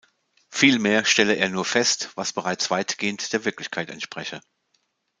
[0.49, 4.41] Vielmehr stelle er nur fest, was bereits weitgehend der Wirklichkeit entspreche.